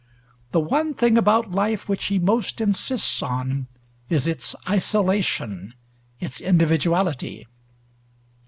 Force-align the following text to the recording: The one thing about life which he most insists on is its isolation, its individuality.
The 0.51 0.59
one 0.59 0.95
thing 0.95 1.15
about 1.15 1.51
life 1.51 1.87
which 1.87 2.05
he 2.05 2.17
most 2.17 2.59
insists 2.59 3.21
on 3.21 3.67
is 4.09 4.25
its 4.25 4.55
isolation, 4.67 5.75
its 6.19 6.39
individuality. 6.41 7.45